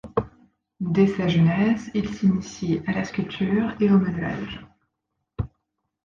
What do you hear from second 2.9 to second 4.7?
la sculpture et au modelage.